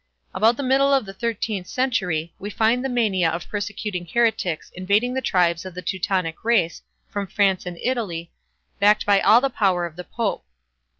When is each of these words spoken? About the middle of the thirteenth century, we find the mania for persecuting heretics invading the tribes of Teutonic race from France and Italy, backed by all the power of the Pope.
About 0.33 0.57
the 0.57 0.63
middle 0.63 0.91
of 0.91 1.05
the 1.05 1.13
thirteenth 1.13 1.67
century, 1.67 2.33
we 2.39 2.49
find 2.49 2.83
the 2.83 2.89
mania 2.89 3.39
for 3.39 3.47
persecuting 3.47 4.03
heretics 4.07 4.71
invading 4.73 5.13
the 5.13 5.21
tribes 5.21 5.63
of 5.63 5.75
Teutonic 5.85 6.43
race 6.43 6.81
from 7.07 7.27
France 7.27 7.67
and 7.67 7.77
Italy, 7.83 8.31
backed 8.79 9.05
by 9.05 9.19
all 9.21 9.41
the 9.41 9.51
power 9.51 9.85
of 9.85 9.95
the 9.97 10.03
Pope. 10.03 10.43